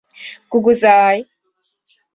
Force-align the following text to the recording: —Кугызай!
—Кугызай! 0.51 1.17